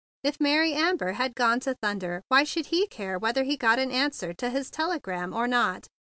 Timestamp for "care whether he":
2.87-3.55